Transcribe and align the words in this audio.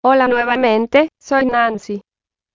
Hola 0.00 0.28
nuevamente, 0.28 1.08
soy 1.20 1.46
Nancy. 1.46 2.00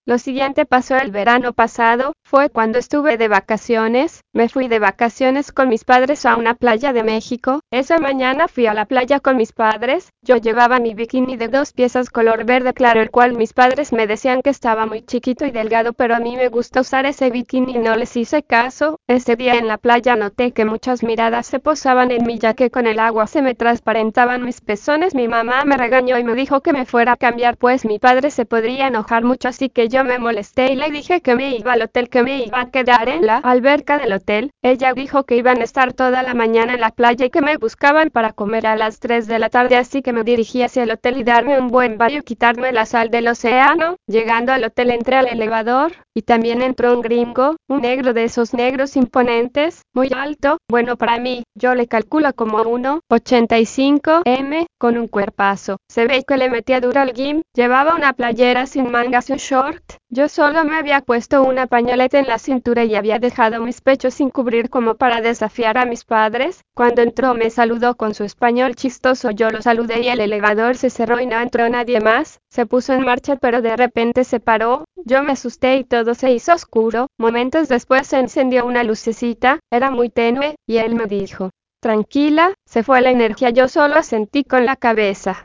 Lo 0.06 0.18
siguiente 0.18 0.66
pasó 0.66 0.96
el 0.96 1.10
verano 1.10 1.54
pasado, 1.54 2.12
fue 2.22 2.50
cuando 2.50 2.78
estuve 2.78 3.16
de 3.16 3.26
vacaciones, 3.26 4.20
me 4.34 4.50
fui 4.50 4.68
de 4.68 4.78
vacaciones 4.78 5.50
con 5.50 5.70
mis 5.70 5.84
padres 5.84 6.26
a 6.26 6.36
una 6.36 6.52
playa 6.52 6.92
de 6.92 7.02
México, 7.02 7.60
esa 7.70 7.98
mañana 7.98 8.46
fui 8.46 8.66
a 8.66 8.74
la 8.74 8.84
playa 8.84 9.20
con 9.20 9.38
mis 9.38 9.52
padres, 9.52 10.10
yo 10.20 10.36
llevaba 10.36 10.78
mi 10.78 10.92
bikini 10.92 11.38
de 11.38 11.48
dos 11.48 11.72
piezas 11.72 12.10
color 12.10 12.44
verde 12.44 12.74
claro 12.74 13.00
el 13.00 13.10
cual 13.10 13.32
mis 13.32 13.54
padres 13.54 13.94
me 13.94 14.06
decían 14.06 14.42
que 14.42 14.50
estaba 14.50 14.84
muy 14.84 15.00
chiquito 15.00 15.46
y 15.46 15.50
delgado 15.52 15.94
pero 15.94 16.14
a 16.14 16.20
mí 16.20 16.36
me 16.36 16.48
gusta 16.48 16.82
usar 16.82 17.06
ese 17.06 17.30
bikini 17.30 17.76
y 17.76 17.78
no 17.78 17.96
les 17.96 18.14
hice 18.14 18.42
caso, 18.42 18.98
ese 19.06 19.36
día 19.36 19.54
en 19.54 19.68
la 19.68 19.78
playa 19.78 20.16
noté 20.16 20.52
que 20.52 20.66
muchas 20.66 21.02
miradas 21.02 21.46
se 21.46 21.60
posaban 21.60 22.10
en 22.10 22.26
mí 22.26 22.38
ya 22.38 22.52
que 22.52 22.70
con 22.70 22.86
el 22.86 22.98
agua 22.98 23.26
se 23.26 23.40
me 23.40 23.54
transparentaban 23.54 24.44
mis 24.44 24.60
pezones, 24.60 25.14
mi 25.14 25.28
mamá 25.28 25.64
me 25.64 25.78
regañó 25.78 26.18
y 26.18 26.24
me 26.24 26.34
dijo 26.34 26.60
que 26.60 26.74
me 26.74 26.84
fuera 26.84 27.12
a 27.12 27.16
cambiar 27.16 27.56
pues 27.56 27.86
mi 27.86 27.98
padre 27.98 28.30
se 28.30 28.44
podría 28.44 28.88
enojar 28.88 29.24
mucho 29.24 29.48
así 29.48 29.70
que 29.70 29.93
me 30.02 30.18
molesté 30.18 30.72
y 30.72 30.76
le 30.76 30.90
dije 30.90 31.20
que 31.20 31.36
me 31.36 31.54
iba 31.56 31.74
al 31.74 31.82
hotel, 31.82 32.08
que 32.08 32.22
me 32.22 32.44
iba 32.44 32.60
a 32.60 32.70
quedar 32.70 33.08
en 33.08 33.26
la 33.26 33.36
alberca 33.36 33.98
del 33.98 34.14
hotel. 34.14 34.50
Ella 34.62 34.94
dijo 34.94 35.24
que 35.24 35.36
iban 35.36 35.60
a 35.60 35.64
estar 35.64 35.92
toda 35.92 36.22
la 36.22 36.34
mañana 36.34 36.74
en 36.74 36.80
la 36.80 36.90
playa 36.90 37.26
y 37.26 37.30
que 37.30 37.42
me 37.42 37.56
buscaban 37.58 38.10
para 38.10 38.32
comer 38.32 38.66
a 38.66 38.76
las 38.76 38.98
3 38.98 39.28
de 39.28 39.38
la 39.38 39.50
tarde, 39.50 39.76
así 39.76 40.02
que 40.02 40.12
me 40.12 40.24
dirigí 40.24 40.62
hacia 40.62 40.82
el 40.82 40.90
hotel 40.90 41.18
y 41.18 41.24
darme 41.24 41.58
un 41.58 41.68
buen 41.68 41.98
baño 41.98 42.18
y 42.18 42.22
quitarme 42.22 42.72
la 42.72 42.86
sal 42.86 43.10
del 43.10 43.28
océano. 43.28 43.96
Llegando 44.08 44.52
al 44.52 44.64
hotel 44.64 44.90
entré 44.90 45.16
al 45.16 45.28
elevador 45.28 45.92
y 46.14 46.22
también 46.22 46.62
entró 46.62 46.94
un 46.94 47.02
gringo, 47.02 47.56
un 47.68 47.82
negro 47.82 48.14
de 48.14 48.24
esos 48.24 48.54
negros 48.54 48.96
imponentes, 48.96 49.82
muy 49.94 50.10
alto, 50.16 50.58
bueno 50.70 50.96
para 50.96 51.18
mí, 51.18 51.42
yo 51.54 51.74
le 51.74 51.86
calculo 51.86 52.32
como 52.34 52.64
1,85 52.64 54.22
m, 54.24 54.66
con 54.78 54.96
un 54.96 55.08
cuerpazo. 55.08 55.76
Se 55.88 56.06
ve 56.06 56.24
que 56.26 56.36
le 56.36 56.50
metía 56.50 56.80
duro 56.80 57.00
al 57.00 57.12
gym, 57.12 57.42
llevaba 57.54 57.94
una 57.94 58.12
playera 58.12 58.66
sin 58.66 58.90
mangas 58.90 59.28
y 59.28 59.32
un 59.32 59.38
short, 59.38 59.83
yo 60.08 60.28
solo 60.28 60.64
me 60.64 60.76
había 60.76 61.00
puesto 61.00 61.42
una 61.42 61.66
pañoleta 61.66 62.18
en 62.20 62.28
la 62.28 62.38
cintura 62.38 62.84
y 62.84 62.94
había 62.94 63.18
dejado 63.18 63.60
mis 63.60 63.80
pechos 63.80 64.14
sin 64.14 64.30
cubrir 64.30 64.70
como 64.70 64.94
para 64.94 65.20
desafiar 65.20 65.76
a 65.76 65.86
mis 65.86 66.04
padres. 66.04 66.62
Cuando 66.74 67.02
entró 67.02 67.34
me 67.34 67.50
saludó 67.50 67.96
con 67.96 68.14
su 68.14 68.22
español 68.22 68.76
chistoso, 68.76 69.32
yo 69.32 69.50
lo 69.50 69.60
saludé 69.60 70.02
y 70.02 70.08
el 70.08 70.20
elevador 70.20 70.76
se 70.76 70.88
cerró 70.88 71.18
y 71.18 71.26
no 71.26 71.40
entró 71.40 71.68
nadie 71.68 72.00
más. 72.00 72.38
Se 72.48 72.64
puso 72.64 72.92
en 72.92 73.04
marcha 73.04 73.36
pero 73.36 73.60
de 73.60 73.76
repente 73.76 74.22
se 74.22 74.38
paró, 74.38 74.84
yo 75.04 75.22
me 75.24 75.32
asusté 75.32 75.78
y 75.78 75.84
todo 75.84 76.14
se 76.14 76.30
hizo 76.30 76.52
oscuro. 76.52 77.08
Momentos 77.18 77.68
después 77.68 78.06
se 78.06 78.18
encendió 78.18 78.66
una 78.66 78.84
lucecita, 78.84 79.58
era 79.70 79.90
muy 79.90 80.10
tenue, 80.10 80.54
y 80.66 80.76
él 80.76 80.94
me 80.94 81.06
dijo, 81.06 81.50
tranquila, 81.80 82.54
se 82.64 82.82
fue 82.82 83.00
la 83.00 83.10
energía, 83.10 83.50
yo 83.50 83.68
solo 83.68 84.02
sentí 84.02 84.44
con 84.44 84.64
la 84.64 84.76
cabeza. 84.76 85.44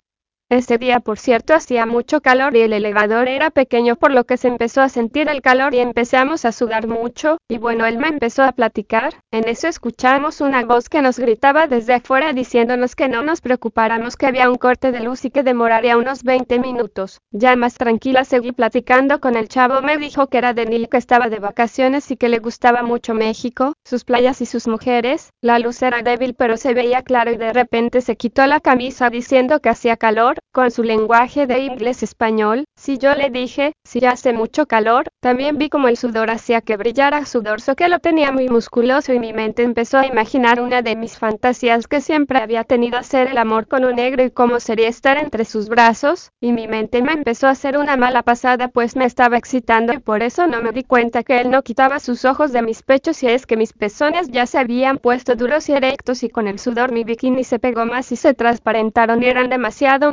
Ese 0.51 0.79
día, 0.79 0.99
por 0.99 1.19
cierto, 1.19 1.53
hacía 1.53 1.85
mucho 1.85 2.21
calor 2.21 2.55
y 2.55 2.61
el 2.61 2.73
elevador 2.73 3.27
era 3.27 3.51
pequeño, 3.51 3.97
por 3.97 4.11
lo 4.11 4.23
que 4.23 4.35
se 4.35 4.47
empezó 4.47 4.81
a 4.81 4.89
sentir 4.89 5.29
el 5.29 5.43
calor 5.43 5.75
y 5.75 5.79
empezamos 5.79 6.43
a 6.43 6.51
sudar 6.51 6.87
mucho. 6.87 7.37
Y 7.47 7.59
bueno, 7.59 7.85
él 7.85 7.99
me 7.99 8.07
empezó 8.07 8.41
a 8.41 8.51
platicar. 8.53 9.13
En 9.29 9.47
eso 9.47 9.67
escuchamos 9.67 10.41
una 10.41 10.65
voz 10.65 10.89
que 10.89 11.03
nos 11.03 11.19
gritaba 11.19 11.67
desde 11.67 11.93
afuera 11.93 12.33
diciéndonos 12.33 12.95
que 12.95 13.07
no 13.07 13.21
nos 13.21 13.41
preocupáramos, 13.41 14.17
que 14.17 14.25
había 14.25 14.49
un 14.49 14.55
corte 14.55 14.91
de 14.91 15.01
luz 15.01 15.23
y 15.23 15.29
que 15.29 15.43
demoraría 15.43 15.97
unos 15.97 16.23
20 16.23 16.57
minutos. 16.57 17.19
Ya 17.29 17.55
más 17.55 17.75
tranquila 17.75 18.25
seguí 18.25 18.51
platicando 18.51 19.21
con 19.21 19.35
el 19.35 19.49
chavo. 19.49 19.83
Me 19.83 19.97
dijo 19.97 20.29
que 20.29 20.39
era 20.39 20.55
de 20.55 20.65
Nil, 20.65 20.89
que 20.89 20.97
estaba 20.97 21.29
de 21.29 21.37
vacaciones 21.37 22.09
y 22.09 22.17
que 22.17 22.27
le 22.27 22.39
gustaba 22.39 22.81
mucho 22.81 23.13
México, 23.13 23.73
sus 23.85 24.03
playas 24.03 24.41
y 24.41 24.47
sus 24.47 24.67
mujeres. 24.67 25.29
La 25.41 25.59
luz 25.59 25.79
era 25.83 26.01
débil, 26.01 26.33
pero 26.33 26.57
se 26.57 26.73
veía 26.73 27.03
claro 27.03 27.29
y 27.29 27.37
de 27.37 27.53
repente 27.53 28.01
se 28.01 28.17
quitó 28.17 28.47
la 28.47 28.59
camisa 28.59 29.11
diciendo 29.11 29.59
que 29.59 29.69
hacía 29.69 29.95
calor 29.95 30.38
con 30.51 30.71
su 30.71 30.83
lenguaje 30.83 31.47
de 31.47 31.59
inglés 31.59 32.03
español, 32.03 32.65
si 32.75 32.97
yo 32.97 33.13
le 33.13 33.29
dije, 33.29 33.73
si 33.83 34.03
hace 34.05 34.33
mucho 34.33 34.65
calor, 34.65 35.07
también 35.19 35.57
vi 35.57 35.69
como 35.69 35.87
el 35.87 35.97
sudor 35.97 36.31
hacía 36.31 36.61
que 36.61 36.77
brillara 36.77 37.25
su 37.25 37.41
dorso 37.41 37.75
que 37.75 37.87
lo 37.87 37.99
tenía 37.99 38.31
muy 38.31 38.49
musculoso 38.49 39.13
y 39.13 39.19
mi 39.19 39.33
mente 39.33 39.63
empezó 39.63 39.97
a 39.99 40.07
imaginar 40.07 40.61
una 40.61 40.81
de 40.81 40.95
mis 40.95 41.17
fantasías 41.17 41.87
que 41.87 42.01
siempre 42.01 42.39
había 42.39 42.63
tenido 42.63 42.97
hacer 42.97 43.27
el 43.27 43.37
amor 43.37 43.67
con 43.67 43.85
un 43.85 43.95
negro 43.95 44.23
y 44.23 44.31
cómo 44.31 44.59
sería 44.59 44.87
estar 44.87 45.17
entre 45.17 45.45
sus 45.45 45.69
brazos, 45.69 46.31
y 46.41 46.51
mi 46.51 46.67
mente 46.67 47.01
me 47.01 47.13
empezó 47.13 47.47
a 47.47 47.51
hacer 47.51 47.77
una 47.77 47.97
mala 47.97 48.23
pasada 48.23 48.69
pues 48.69 48.95
me 48.95 49.05
estaba 49.05 49.37
excitando 49.37 49.93
y 49.93 49.99
por 49.99 50.23
eso 50.23 50.47
no 50.47 50.61
me 50.61 50.71
di 50.71 50.83
cuenta 50.83 51.23
que 51.23 51.39
él 51.39 51.51
no 51.51 51.61
quitaba 51.61 51.99
sus 51.99 52.25
ojos 52.25 52.51
de 52.51 52.61
mis 52.61 52.83
pechos 52.83 53.21
y 53.23 53.27
es 53.27 53.45
que 53.45 53.57
mis 53.57 53.73
pezones 53.73 54.29
ya 54.29 54.45
se 54.45 54.57
habían 54.57 54.97
puesto 54.97 55.35
duros 55.35 55.69
y 55.69 55.73
erectos 55.73 56.23
y 56.23 56.29
con 56.29 56.47
el 56.47 56.59
sudor 56.59 56.91
mi 56.91 57.03
bikini 57.03 57.43
se 57.43 57.59
pegó 57.59 57.85
más 57.85 58.11
y 58.11 58.15
se 58.15 58.33
transparentaron 58.33 59.21
y 59.21 59.27
eran 59.27 59.49
demasiado 59.49 60.11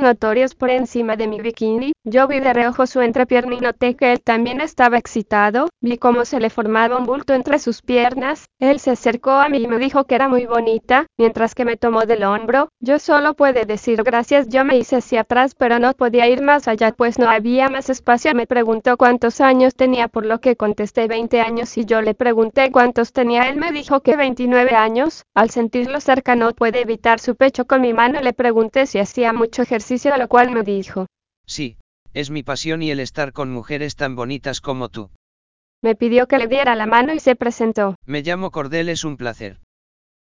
por 0.57 0.69
encima 0.69 1.15
de 1.15 1.27
mi 1.27 1.39
bikini, 1.41 1.93
yo 2.03 2.27
vi 2.27 2.39
de 2.39 2.53
reojo 2.53 2.87
su 2.87 3.01
entrepierna 3.01 3.55
y 3.55 3.59
noté 3.59 3.95
que 3.95 4.11
él 4.11 4.21
también 4.21 4.61
estaba 4.61 4.97
excitado, 4.97 5.69
vi 5.81 5.97
cómo 5.97 6.25
se 6.25 6.39
le 6.39 6.49
formaba 6.49 6.97
un 6.97 7.05
bulto 7.05 7.33
entre 7.33 7.59
sus 7.59 7.81
piernas, 7.81 8.45
él 8.59 8.79
se 8.79 8.91
acercó 8.91 9.31
a 9.31 9.49
mí 9.49 9.59
y 9.59 9.67
me 9.67 9.77
dijo 9.77 10.05
que 10.05 10.15
era 10.15 10.27
muy 10.27 10.45
bonita, 10.45 11.05
mientras 11.17 11.55
que 11.55 11.65
me 11.65 11.77
tomó 11.77 12.05
del 12.05 12.23
hombro, 12.23 12.69
yo 12.79 12.99
solo 12.99 13.33
pude 13.35 13.65
decir 13.65 14.03
gracias, 14.03 14.47
yo 14.49 14.65
me 14.65 14.77
hice 14.77 14.97
hacia 14.97 15.21
atrás 15.21 15.55
pero 15.55 15.79
no 15.79 15.93
podía 15.93 16.27
ir 16.27 16.41
más 16.41 16.67
allá 16.67 16.91
pues 16.91 17.19
no 17.19 17.29
había 17.29 17.69
más 17.69 17.89
espacio, 17.89 18.33
me 18.33 18.47
preguntó 18.47 18.97
cuántos 18.97 19.41
años 19.41 19.75
tenía 19.75 20.07
por 20.07 20.25
lo 20.25 20.39
que 20.39 20.55
contesté 20.55 21.07
20 21.07 21.41
años. 21.41 21.77
Y 21.77 21.85
yo 21.85 22.01
le 22.01 22.13
pregunté 22.13 22.71
cuántos 22.71 23.13
tenía, 23.13 23.49
él 23.49 23.57
me 23.57 23.71
dijo 23.71 24.01
que 24.01 24.15
29 24.15 24.75
años, 24.75 25.25
al 25.33 25.49
sentirlo 25.49 25.99
cerca 25.99 26.35
no 26.35 26.51
pude 26.53 26.81
evitar 26.81 27.19
su 27.19 27.35
pecho 27.35 27.65
con 27.65 27.81
mi 27.81 27.93
mano, 27.93 28.21
le 28.21 28.33
pregunté 28.33 28.85
si 28.85 28.99
hacía 28.99 29.33
mucho 29.33 29.61
ejercicio 29.61 30.06
a 30.13 30.17
lo 30.17 30.27
cual 30.27 30.51
me 30.51 30.63
dijo, 30.63 31.07
Sí, 31.45 31.77
es 32.13 32.29
mi 32.29 32.43
pasión 32.43 32.81
y 32.81 32.91
el 32.91 32.99
estar 32.99 33.31
con 33.33 33.51
mujeres 33.51 33.95
tan 33.95 34.15
bonitas 34.15 34.61
como 34.61 34.89
tú. 34.89 35.09
Me 35.83 35.95
pidió 35.95 36.27
que 36.27 36.37
le 36.37 36.47
diera 36.47 36.75
la 36.75 36.85
mano 36.87 37.13
y 37.13 37.19
se 37.19 37.35
presentó. 37.35 37.95
Me 38.05 38.21
llamo 38.23 38.51
Cordel, 38.51 38.89
es 38.89 39.03
un 39.03 39.15
placer. 39.17 39.59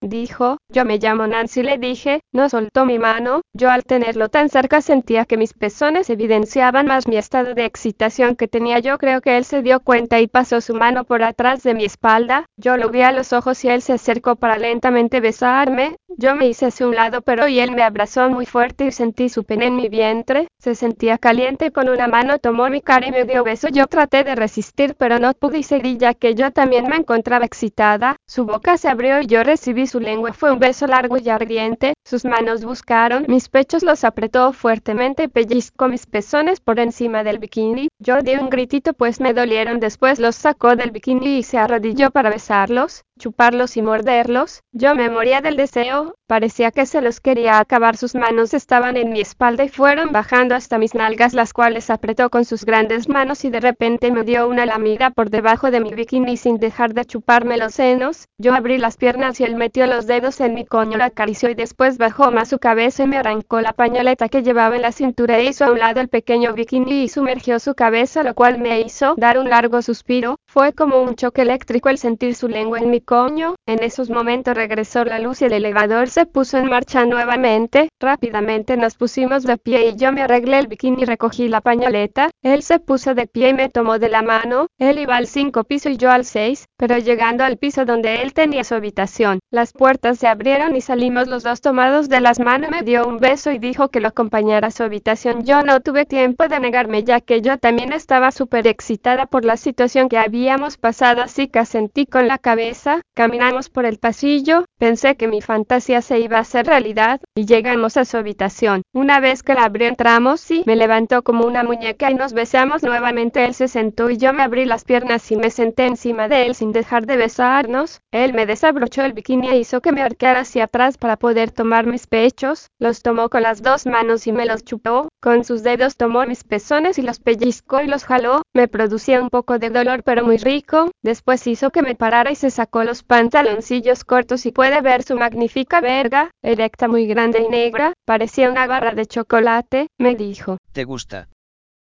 Dijo, 0.02 0.58
yo 0.70 0.86
me 0.86 0.98
llamo 0.98 1.28
Nancy, 1.28 1.62
le 1.62 1.78
dije, 1.78 2.22
no 2.34 2.48
soltó 2.48 2.86
mi 2.86 2.98
mano, 2.98 3.42
yo 3.54 3.70
al 3.70 3.84
tenerlo 3.84 4.30
tan 4.30 4.48
cerca 4.48 4.82
sentía 4.82 5.26
que 5.26 5.36
mis 5.36 5.54
pezones 5.54 6.10
evidenciaban 6.10 6.86
más 6.86 7.06
mi 7.08 7.18
estado 7.18 7.54
de 7.54 7.66
excitación 7.66 8.38
que 8.38 8.48
tenía. 8.48 8.80
Yo 8.80 8.98
creo 8.98 9.20
que 9.20 9.36
él 9.36 9.44
se 9.44 9.62
dio 9.62 9.82
cuenta 9.82 10.22
y 10.22 10.28
pasó 10.28 10.62
su 10.62 10.74
mano 10.74 11.04
por 11.04 11.22
atrás 11.22 11.64
de 11.64 11.74
mi 11.74 11.84
espalda, 11.84 12.46
yo 12.56 12.78
lo 12.78 12.90
vi 12.90 13.02
a 13.02 13.12
los 13.12 13.34
ojos 13.34 13.64
y 13.66 13.70
él 13.70 13.82
se 13.82 13.94
acercó 13.94 14.38
para 14.38 14.58
lentamente 14.58 15.20
besarme, 15.20 15.98
yo 16.18 16.34
me 16.34 16.48
hice 16.48 16.68
hacia 16.68 16.88
un 16.88 16.96
lado 16.96 17.22
pero 17.22 17.46
él 17.46 17.72
me 17.72 17.84
abrazó 17.84 18.30
muy 18.30 18.46
fuerte 18.46 18.86
y 18.86 18.92
sentí 18.92 19.28
su 19.28 19.44
pene 19.44 19.68
en 19.68 19.76
mi 19.76 19.90
vientre, 19.90 20.48
se 20.59 20.75
sentía 20.75 21.18
caliente 21.18 21.72
con 21.72 21.88
una 21.88 22.08
mano 22.08 22.38
tomó 22.38 22.70
mi 22.70 22.81
cara 22.81 23.08
y 23.08 23.12
me 23.12 23.24
dio 23.24 23.44
beso, 23.44 23.70
yo 23.70 23.88
traté 23.88 24.24
de 24.24 24.36
resistir 24.36 24.96
pero 24.96 25.18
no 25.18 25.34
pude 25.34 25.59
y 25.59 25.64
seguí 25.64 25.97
ya 25.97 26.14
que 26.14 26.36
yo 26.36 26.52
también 26.52 26.88
me 26.88 26.97
encontraba 26.97 27.46
excitada, 27.46 28.18
su 28.28 28.46
boca 28.46 28.78
se 28.78 28.90
abrió 28.90 29.22
y 29.22 29.28
yo 29.28 29.44
recibí 29.44 29.88
su 29.88 30.00
lengua. 30.00 30.34
Fue 30.34 30.52
un 30.52 30.59
beso 30.59 30.86
largo 30.86 31.18
y 31.18 31.30
ardiente, 31.30 31.94
sus 32.06 32.25
manos 32.25 32.66
buscaron 32.66 33.25
mis 33.28 33.47
pechos, 33.50 33.84
los 33.84 34.03
apretó 34.03 34.52
fuertemente 34.53 35.24
y 35.24 35.28
pellizcó 35.30 35.88
mis 35.88 36.06
pezones 36.06 36.59
por 36.59 36.80
encima 36.80 37.24
del 37.24 37.40
bikini. 37.40 37.88
Yo 38.00 38.22
di 38.22 38.36
un 38.36 38.50
gritito 38.50 38.94
pues 38.94 39.20
me 39.22 39.34
dolieron, 39.34 39.80
después 39.80 40.20
los 40.20 40.36
sacó 40.36 40.76
del 40.76 40.91
bikini 40.91 41.38
y 41.38 41.44
se 41.44 41.58
arrodilló 41.58 42.12
para 42.12 42.30
besarlos, 42.30 43.03
chuparlos 43.19 43.78
y 43.78 43.84
morderlos. 43.84 44.63
Yo 44.72 44.96
me 44.96 45.09
moría 45.12 45.41
del 45.41 45.57
deseo, 45.57 46.16
parecía 46.25 46.72
que 46.72 46.88
se 46.88 47.02
los 47.02 47.19
quería 47.19 47.59
acabar, 47.59 47.97
sus 47.97 48.16
manos 48.16 48.56
estaban 48.56 48.97
en 48.97 49.12
mi 49.12 49.22
espalda 49.22 49.63
y 49.63 49.69
fueron 49.69 50.12
bajando 50.12 50.56
hasta 50.56 50.80
mis 50.80 50.96
nalgas, 50.96 51.34
las 51.34 51.53
cuales 51.53 51.91
apretó 51.91 52.31
con 52.31 52.46
sus 52.46 52.66
grandes 52.66 53.08
manos 53.09 53.46
y 53.46 53.52
de 53.52 53.59
repente 53.59 54.12
me 54.12 54.24
dio 54.24 54.47
una 54.47 54.66
lamida 54.66 55.12
por 55.12 55.29
debajo 55.29 55.69
de 55.69 55.81
mi 55.81 55.94
bikini 55.94 56.38
sin 56.38 56.58
dejar 56.58 56.94
de 56.94 57.06
chuparme 57.06 57.58
los 57.58 57.75
senos. 57.75 58.28
Yo 58.40 58.56
abrí 58.56 58.78
las 58.78 58.97
piernas 58.97 59.40
y 59.40 59.44
él 59.44 59.56
metió 59.56 59.85
los 59.85 60.08
dedos 60.08 60.40
en 60.40 60.53
mi 60.56 60.66
coño, 60.66 60.97
la 60.97 61.06
acarició 61.06 61.50
y 61.50 61.56
después 61.56 61.97
bajó 61.97 62.31
más 62.31 62.50
su 62.50 62.58
cabeza 62.58 63.03
y 63.03 63.08
me 63.08 63.18
arrancó 63.18 63.62
la 63.62 63.74
pañoleta 63.74 64.29
que 64.29 64.41
llevaba 64.41 64.78
en 64.78 64.81
la 64.81 64.94
cintura 64.94 65.38
e 65.38 65.46
hizo 65.46 65.66
a 65.66 65.72
un 65.72 65.79
lado 65.79 66.00
el 66.00 66.08
pequeño 66.08 66.53
bikini 66.53 67.03
y 67.03 67.09
sumergió 67.09 67.59
su 67.59 67.76
cabeza, 67.76 68.23
lo 68.23 68.34
cual 68.34 68.59
me 68.59 68.79
hizo 68.79 69.16
dar 69.17 69.38
un 69.38 69.49
largo 69.49 69.82
suspiro. 69.82 70.38
Fue 70.47 70.72
como 70.73 71.02
un 71.02 71.16
choque 71.16 71.41
eléctrico 71.41 71.90
el 71.90 71.97
sentir 71.97 72.34
su 72.34 72.47
lengua 72.47 72.79
en 72.79 72.90
mi 72.90 73.02
coño. 73.09 73.56
En 73.66 73.82
esos 73.82 74.11
momentos 74.11 74.53
regresó 74.53 75.03
la 75.03 75.17
luz 75.17 75.41
y 75.41 75.46
el 75.46 75.53
elevador 75.53 76.09
se 76.09 76.28
puso 76.28 76.59
en 76.59 76.70
marcha 76.70 77.06
nuevamente. 77.06 77.90
Rápidamente 78.00 78.78
nos 78.78 78.94
pusimos 78.94 79.41
de 79.41 79.58
pie 79.58 79.88
y 79.88 79.96
yo 79.96 80.11
me 80.11 80.22
arreglé 80.22 80.59
el 80.59 80.67
bikini 80.67 81.02
y 81.02 81.06
recogí 81.06 81.47
la 81.47 81.61
pañoleta. 81.61 82.29
Él 82.44 82.61
se 82.61 82.78
puso 82.78 83.16
de 83.16 83.26
pie 83.26 83.50
y 83.50 83.53
me 83.56 83.70
tomó 83.70 83.97
de 83.97 84.09
la 84.09 84.22
mano. 84.22 84.67
Él 84.78 85.00
iba 85.00 85.16
al 85.17 85.26
cinco 85.26 85.64
piso 85.64 85.90
y 85.90 85.97
yo 85.97 86.11
al 86.11 86.23
seis, 86.23 86.66
pero 86.78 87.00
llegando 87.00 87.44
al 87.44 87.58
piso 87.58 87.84
donde 87.84 88.22
él 88.22 88.34
tenía 88.34 88.64
su 88.64 88.76
habitación, 88.76 89.40
las 89.50 89.73
puertas 89.73 90.20
se 90.20 90.28
abrieron 90.28 90.76
y 90.76 90.82
salimos 90.82 91.28
los 91.28 91.41
dos 91.41 91.61
tomados 91.61 92.09
de 92.09 92.22
las 92.22 92.40
manos. 92.40 92.70
Me 92.70 92.84
dio 92.84 93.08
un 93.08 93.17
beso 93.17 93.50
y 93.50 93.58
dijo 93.58 93.90
que 93.90 94.02
lo 94.02 94.09
acompañara 94.09 94.67
a 94.67 94.72
su 94.72 94.84
habitación. 94.84 95.46
Yo 95.46 95.64
no 95.64 95.79
tuve 95.79 96.06
tiempo 96.06 96.47
de 96.47 96.59
negarme 96.59 97.03
ya 97.03 97.22
que 97.22 97.41
yo 97.41 97.58
también 97.58 97.91
estaba 97.91 98.29
súper 98.29 98.67
excitada 98.67 99.26
por 99.26 99.46
la 99.46 99.58
situación 99.58 100.09
que 100.09 100.20
habíamos 100.20 100.78
pasado 100.78 101.23
así 101.23 101.47
que 101.47 101.58
asentí 101.58 102.06
con 102.06 102.28
la 102.28 102.38
cabeza. 102.38 102.98
Caminamos 103.16 103.69
por 103.69 103.85
el 103.85 103.99
pasillo, 103.99 104.66
pensé 104.78 105.16
que 105.16 105.28
mi 105.28 105.41
fantasía 105.41 106.01
se 106.01 106.19
iba 106.19 106.37
a 106.37 106.41
hacer 106.41 106.66
realidad, 106.67 107.22
y 107.35 107.46
llegamos 107.46 107.97
a 107.97 108.05
su 108.05 108.17
habitación. 108.17 108.81
Una 108.93 109.19
vez 109.19 109.43
que 109.43 109.53
la 109.53 109.66
abrió 109.66 109.87
entramos 109.87 110.49
y 110.51 110.63
me 110.66 110.75
levantó 110.75 111.23
como 111.23 111.46
una 111.46 111.63
muñeca 111.63 112.11
y 112.11 112.16
nos 112.16 112.34
besamos 112.34 112.84
nuevamente. 112.84 113.46
Él 113.46 113.53
se 113.53 113.67
sentó 113.67 114.09
y 114.09 114.17
yo 114.17 114.34
me 114.34 114.43
abrí 114.43 114.66
las 114.66 114.84
piernas 114.84 115.31
y 115.31 115.35
me 115.35 115.49
senté 115.49 115.85
encima 115.85 116.28
de 116.28 116.46
él 116.46 116.55
sin 116.55 116.72
dejar 116.72 117.05
de 117.05 117.17
besarnos. 117.17 118.01
Él 118.11 118.34
me 118.34 118.46
desabrochó 118.46 119.03
el 119.03 119.13
bikini 119.13 119.49
e 119.49 119.57
hizo 119.57 119.81
que 119.81 119.91
me 119.91 120.01
arqueara 120.01 120.41
hacia 120.41 120.66
atrás 120.66 120.97
para 120.97 121.17
poder 121.17 121.51
tomar 121.51 121.85
mis 121.85 122.07
pechos. 122.07 122.67
Los 122.79 123.01
tomó 123.01 123.29
con 123.29 123.43
las 123.43 123.61
dos 123.61 123.85
manos 123.85 124.28
y 124.28 124.31
me 124.31 124.46
los 124.46 124.63
chupó. 124.63 125.09
Con 125.22 125.44
sus 125.44 125.64
dedos 125.64 125.98
tomó 125.98 126.26
mis 126.26 126.46
pezones 126.46 126.98
y 126.98 127.02
los 127.02 127.20
pellizcó 127.20 127.82
y 127.82 127.88
los 127.88 128.06
jaló. 128.06 128.42
Me 128.54 128.70
producía 128.70 129.22
un 129.22 129.30
poco 129.30 129.60
de 129.60 129.70
dolor 129.70 130.02
pero 130.04 130.24
muy 130.24 130.38
rico. 130.38 130.92
Después 131.04 131.46
hizo 131.46 131.72
que 131.72 131.82
me 131.82 131.96
parara 131.96 132.32
y 132.32 132.36
se 132.36 132.50
sacó 132.50 132.86
los 132.86 133.04
pantaloncillos 133.04 134.06
cortos 134.06 134.46
y 134.46 134.54
puede 134.54 134.80
ver 134.80 135.04
su 135.04 135.18
magnífica 135.18 135.82
verga, 135.82 136.32
erecta 136.42 136.88
muy 136.88 137.06
grande 137.06 137.42
y 137.42 137.50
negra, 137.50 137.92
parecía 138.06 138.50
una 138.50 138.66
barra 138.66 138.94
de 138.94 139.08
chocolate, 139.08 139.88
me 139.98 140.16
dijo. 140.16 140.58
¿Te 140.72 140.86
gusta? 140.86 141.28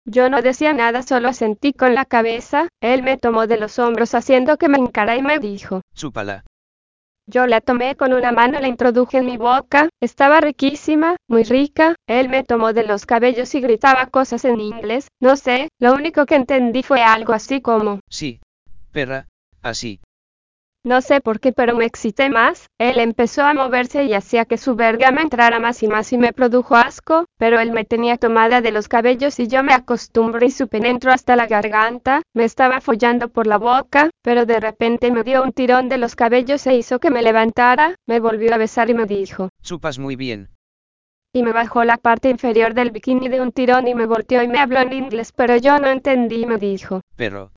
Yo 0.04 0.30
no 0.30 0.40
decía 0.40 0.72
nada, 0.72 1.02
solo 1.02 1.32
sentí 1.32 1.72
con 1.72 1.96
la 1.96 2.04
cabeza. 2.04 2.68
Él 2.80 3.02
me 3.02 3.16
tomó 3.16 3.48
de 3.48 3.58
los 3.58 3.80
hombros 3.80 4.14
haciendo 4.14 4.56
que 4.56 4.68
me 4.68 4.78
encara 4.78 5.16
y 5.16 5.22
me 5.22 5.40
dijo. 5.40 5.82
Chúpala. 5.96 6.44
Yo 7.28 7.46
la 7.48 7.60
tomé 7.60 7.96
con 7.96 8.12
una 8.12 8.30
mano, 8.30 8.60
la 8.60 8.68
introduje 8.68 9.18
en 9.18 9.26
mi 9.26 9.36
boca, 9.36 9.88
estaba 10.00 10.40
riquísima, 10.40 11.16
muy 11.28 11.42
rica, 11.42 11.96
él 12.06 12.28
me 12.28 12.44
tomó 12.44 12.72
de 12.72 12.84
los 12.84 13.04
cabellos 13.04 13.52
y 13.56 13.60
gritaba 13.60 14.06
cosas 14.06 14.44
en 14.44 14.60
inglés, 14.60 15.08
no 15.20 15.34
sé, 15.34 15.68
lo 15.80 15.94
único 15.94 16.24
que 16.24 16.36
entendí 16.36 16.84
fue 16.84 17.02
algo 17.02 17.32
así 17.32 17.60
como, 17.60 17.98
Sí. 18.08 18.40
Perra, 18.92 19.26
así. 19.60 20.00
no 20.84 21.00
sé 21.00 21.20
por 21.20 21.40
qué, 21.40 21.52
pero 21.52 21.76
me 21.76 21.84
excité 21.84 22.30
más, 22.30 22.66
él 22.78 23.00
empezó 23.00 23.42
a 23.42 23.54
moverse 23.54 24.04
y 24.04 24.14
hacía 24.14 24.44
que 24.44 24.56
su 24.56 24.76
verga 24.76 25.10
me 25.10 25.22
entrara 25.22 25.58
más 25.58 25.82
y 25.82 25.88
más 25.88 26.12
y 26.12 26.18
me 26.18 26.32
produjo 26.32 26.76
asco, 26.76 27.25
pero 27.38 27.60
él 27.60 27.72
me 27.72 27.84
tenía 27.84 28.16
tomada 28.16 28.60
de 28.60 28.72
los 28.72 28.88
cabellos 28.88 29.38
y 29.38 29.48
yo 29.48 29.62
me 29.62 29.74
acostumbré 29.74 30.46
y 30.46 30.50
su 30.50 30.68
penetro 30.68 31.12
hasta 31.12 31.36
la 31.36 31.46
garganta, 31.46 32.22
me 32.34 32.44
estaba 32.44 32.80
follando 32.80 33.28
por 33.28 33.46
la 33.46 33.58
boca, 33.58 34.10
pero 34.22 34.46
de 34.46 34.60
repente 34.60 35.10
me 35.10 35.22
dio 35.22 35.42
un 35.42 35.52
tirón 35.52 35.88
de 35.88 35.98
los 35.98 36.16
cabellos 36.16 36.66
e 36.66 36.76
hizo 36.76 36.98
que 36.98 37.10
me 37.10 37.22
levantara, 37.22 37.94
me 38.06 38.20
volvió 38.20 38.54
a 38.54 38.58
besar 38.58 38.90
y 38.90 38.94
me 38.94 39.06
dijo, 39.06 39.48
Chupas 39.62 39.98
muy 39.98 40.16
bien. 40.16 40.48
y 41.32 41.42
me 41.42 41.52
bajó 41.52 41.84
la 41.84 41.98
parte 41.98 42.30
inferior 42.30 42.72
del 42.72 42.90
bikini 42.90 43.28
de 43.28 43.40
un 43.42 43.52
tirón 43.52 43.86
y 43.88 43.94
me 43.94 44.06
volteó 44.06 44.42
y 44.42 44.48
me 44.48 44.58
habló 44.58 44.80
en 44.80 44.92
inglés, 44.94 45.32
pero 45.32 45.56
yo 45.56 45.78
no 45.78 45.88
entendí 45.88 46.42
y 46.42 46.46
me 46.46 46.56
dijo, 46.56 47.02
Perro. 47.16 47.52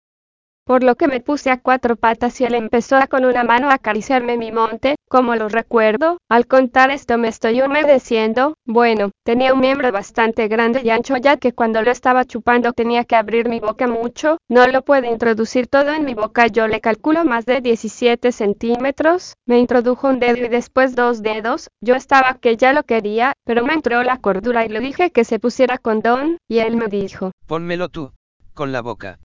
Por 0.69 0.83
lo 0.83 0.93
que 0.93 1.07
me 1.07 1.19
puse 1.19 1.49
a 1.49 1.59
cuatro 1.59 1.95
patas 1.95 2.39
y 2.39 2.45
él 2.45 2.53
empezó 2.53 2.95
a 2.95 3.07
con 3.07 3.25
una 3.25 3.43
mano 3.43 3.71
a 3.71 3.73
acariciarme 3.73 4.37
mi 4.37 4.51
monte, 4.51 4.97
como 5.09 5.33
lo 5.33 5.49
recuerdo, 5.49 6.19
al 6.29 6.45
contar 6.45 6.91
esto 6.91 7.17
me 7.17 7.27
estoy 7.27 7.63
humedeciendo, 7.63 8.53
bueno, 8.67 9.09
tenía 9.25 9.51
un 9.55 9.61
miembro 9.61 9.91
bastante 9.91 10.47
grande 10.47 10.81
y 10.83 10.91
ancho 10.91 11.17
ya 11.17 11.37
que 11.37 11.53
cuando 11.53 11.81
lo 11.81 11.89
estaba 11.89 12.23
chupando 12.23 12.71
tenía 12.71 13.03
que 13.03 13.15
abrir 13.15 13.49
mi 13.49 13.59
boca 13.59 13.87
mucho, 13.87 14.37
no 14.47 14.67
lo 14.67 14.83
puede 14.83 15.09
introducir 15.09 15.65
todo 15.65 15.91
en 15.91 16.05
mi 16.05 16.13
boca, 16.13 16.45
yo 16.45 16.67
le 16.67 16.81
calculo 16.81 17.25
más 17.25 17.47
de 17.47 17.61
17 17.61 18.31
centímetros, 18.31 19.33
me 19.47 19.57
introdujo 19.57 20.07
un 20.07 20.19
dedo 20.19 20.45
y 20.45 20.49
después 20.49 20.95
dos 20.95 21.23
dedos, 21.23 21.69
yo 21.81 21.95
estaba 21.95 22.35
que 22.35 22.57
ya 22.57 22.73
lo 22.73 22.83
quería, 22.83 23.33
pero 23.43 23.65
me 23.65 23.73
entró 23.73 24.03
la 24.03 24.17
cordura 24.17 24.67
y 24.67 24.69
le 24.69 24.81
dije 24.81 25.09
que 25.09 25.23
se 25.23 25.39
pusiera 25.39 25.79
condón, 25.79 26.37
y 26.47 26.59
él 26.59 26.75
me 26.75 26.89
dijo, 26.89 27.31
Pónmelo 27.47 27.89
tú. 27.89 28.11
Con 28.53 28.71
la 28.71 28.81
boca. 28.81 29.17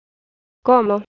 ¿cómo? 0.63 1.03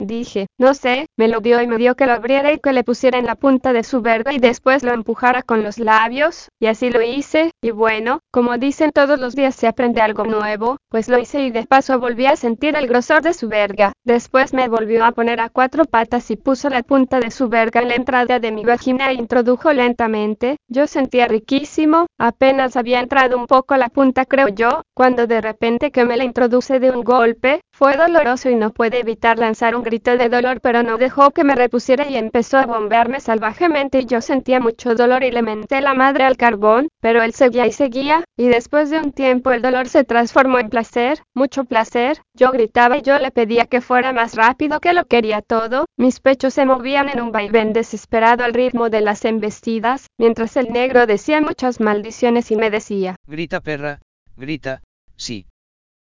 Dije, 0.00 0.46
no 0.58 0.74
sé, 0.74 1.06
me 1.18 1.26
lo 1.26 1.40
dio 1.40 1.60
y 1.60 1.66
me 1.66 1.76
dio 1.76 1.96
que 1.96 2.06
lo 2.06 2.12
abriera 2.12 2.52
y 2.52 2.60
que 2.60 2.72
le 2.72 2.84
pusiera 2.84 3.18
en 3.18 3.26
la 3.26 3.34
punta 3.34 3.72
de 3.72 3.82
su 3.82 4.00
verga 4.00 4.32
y 4.32 4.38
después 4.38 4.84
lo 4.84 4.92
empujara 4.92 5.42
con 5.42 5.64
los 5.64 5.80
labios, 5.80 6.50
y 6.60 6.66
así 6.66 6.90
lo 6.90 7.02
hice, 7.02 7.50
y 7.60 7.72
bueno, 7.72 8.20
como 8.30 8.58
dicen 8.58 8.92
todos 8.92 9.18
los 9.18 9.34
días 9.34 9.56
se 9.56 9.66
aprende 9.66 10.00
algo 10.00 10.24
nuevo, 10.24 10.76
pues 10.88 11.08
lo 11.08 11.18
hice 11.18 11.42
y 11.42 11.50
de 11.50 11.66
paso 11.66 11.98
volví 11.98 12.26
a 12.26 12.36
sentir 12.36 12.76
el 12.76 12.86
grosor 12.86 13.22
de 13.22 13.34
su 13.34 13.48
verga. 13.48 13.92
Después 14.04 14.54
me 14.54 14.68
volvió 14.68 15.04
a 15.04 15.10
poner 15.10 15.40
a 15.40 15.48
cuatro 15.50 15.84
patas 15.84 16.30
y 16.30 16.36
puso 16.36 16.68
la 16.68 16.84
punta 16.84 17.18
de 17.18 17.32
su 17.32 17.48
verga 17.48 17.80
en 17.80 17.88
la 17.88 17.96
entrada 17.96 18.38
de 18.38 18.52
mi 18.52 18.64
vagina 18.64 19.10
e 19.10 19.14
introdujo 19.14 19.72
lentamente. 19.72 20.58
Yo 20.68 20.86
sentía 20.86 21.26
riquísimo, 21.26 22.06
apenas 22.18 22.76
había 22.76 23.00
entrado 23.00 23.36
un 23.36 23.46
poco 23.46 23.76
la 23.76 23.88
punta 23.88 24.24
creo 24.26 24.48
yo, 24.48 24.82
cuando 24.94 25.26
de 25.26 25.40
repente 25.40 25.90
que 25.90 26.04
me 26.04 26.16
la 26.16 26.24
introduce 26.24 26.78
de 26.78 26.92
un 26.92 27.02
golpe, 27.02 27.62
fue 27.78 27.96
doloroso 27.96 28.50
y 28.50 28.56
no 28.56 28.72
pude 28.72 28.98
evitar 28.98 29.38
lanzar 29.38 29.76
un 29.76 29.84
grito 29.84 30.16
de 30.16 30.28
dolor, 30.28 30.60
pero 30.60 30.82
no 30.82 30.98
dejó 30.98 31.30
que 31.30 31.44
me 31.44 31.54
repusiera 31.54 32.08
y 32.08 32.16
empezó 32.16 32.58
a 32.58 32.66
bombearme 32.66 33.20
salvajemente 33.20 34.00
y 34.00 34.06
yo 34.06 34.20
sentía 34.20 34.58
mucho 34.58 34.96
dolor 34.96 35.22
y 35.22 35.30
le 35.30 35.42
menté 35.42 35.80
la 35.80 35.94
madre 35.94 36.24
al 36.24 36.36
carbón, 36.36 36.88
pero 37.00 37.22
él 37.22 37.34
seguía 37.34 37.68
y 37.68 37.72
seguía, 37.72 38.24
y 38.36 38.48
después 38.48 38.90
de 38.90 38.98
un 38.98 39.12
tiempo 39.12 39.52
el 39.52 39.62
dolor 39.62 39.88
se 39.88 40.02
transformó 40.02 40.58
en 40.58 40.70
placer, 40.70 41.22
mucho 41.34 41.62
placer, 41.62 42.20
yo 42.34 42.50
gritaba 42.50 42.98
y 42.98 43.02
yo 43.02 43.16
le 43.20 43.30
pedía 43.30 43.66
que 43.66 43.80
fuera 43.80 44.12
más 44.12 44.34
rápido 44.34 44.80
que 44.80 44.92
lo 44.92 45.04
quería 45.04 45.40
todo, 45.40 45.84
mis 45.96 46.18
pechos 46.18 46.54
se 46.54 46.66
movían 46.66 47.08
en 47.08 47.20
un 47.20 47.30
vaivén 47.30 47.72
desesperado 47.72 48.42
al 48.42 48.54
ritmo 48.54 48.90
de 48.90 49.02
las 49.02 49.24
embestidas, 49.24 50.08
mientras 50.18 50.56
el 50.56 50.72
negro 50.72 51.06
decía 51.06 51.40
muchas 51.40 51.78
maldiciones 51.78 52.50
y 52.50 52.56
me 52.56 52.70
decía, 52.70 53.14
Grita 53.28 53.60
perra. 53.60 54.00
Grita. 54.36 54.82
Sí. 55.14 55.46